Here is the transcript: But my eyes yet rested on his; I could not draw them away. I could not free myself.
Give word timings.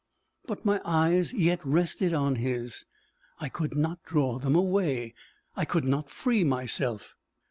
But 0.47 0.65
my 0.65 0.81
eyes 0.83 1.31
yet 1.31 1.63
rested 1.63 2.11
on 2.11 2.37
his; 2.37 2.85
I 3.39 3.49
could 3.49 3.77
not 3.77 4.01
draw 4.03 4.39
them 4.39 4.55
away. 4.55 5.13
I 5.55 5.63
could 5.63 5.83
not 5.85 6.09
free 6.09 6.43
myself. 6.43 7.15